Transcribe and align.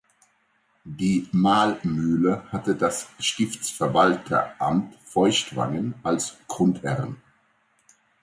Die 0.83 1.29
Mahlmühle 1.31 2.45
hatte 2.51 2.75
das 2.75 3.09
Stiftsverwalteramt 3.19 4.95
Feuchtwangen 5.03 5.93
als 6.01 6.37
Grundherrn. 6.47 7.17